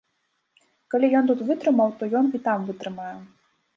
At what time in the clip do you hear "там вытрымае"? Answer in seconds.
2.49-3.15